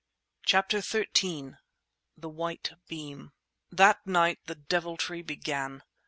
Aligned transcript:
CHAPTER 0.47 0.81
XIII 0.81 1.51
THE 2.17 2.27
WHITE 2.27 2.71
BEAM 2.87 3.33
That 3.69 4.03
night 4.07 4.39
the 4.47 4.55
deviltry 4.55 5.21
began. 5.21 5.83